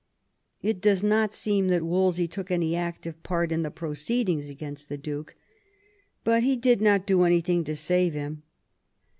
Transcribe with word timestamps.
It 0.63 0.81
does 0.81 1.03
not 1.03 1.31
seem 1.31 1.67
that 1.67 1.83
Wolsey 1.83 2.27
took 2.27 2.49
any 2.49 2.75
active 2.75 3.21
part 3.21 3.51
in 3.51 3.61
the 3.61 3.69
proceedings 3.69 4.49
against 4.49 4.89
the 4.89 4.97
Duke, 4.97 5.35
but 6.23 6.41
he 6.41 6.55
did 6.55 6.81
not 6.81 7.05
do 7.05 7.21
anything 7.21 7.63
to 7.65 7.75
save 7.75 8.13
him. 8.15 8.41